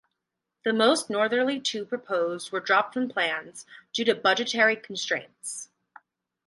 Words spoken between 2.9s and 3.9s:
from plans